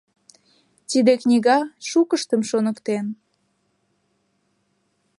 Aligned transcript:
Тиде 0.89 1.13
книга 1.21 1.57
шукыштым 1.87 2.41
шоныктен. 2.49 3.05